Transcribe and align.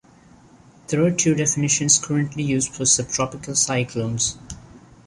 There 0.87 1.03
are 1.05 1.11
two 1.11 1.35
definitions 1.35 1.99
currently 1.99 2.41
used 2.41 2.73
for 2.73 2.87
subtropical 2.87 3.53
cyclones. 3.53 4.35